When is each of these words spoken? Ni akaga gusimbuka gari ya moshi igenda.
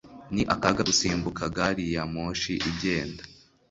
Ni 0.33 0.41
akaga 0.53 0.81
gusimbuka 0.89 1.43
gari 1.55 1.83
ya 1.93 2.03
moshi 2.13 2.53
igenda. 2.69 3.23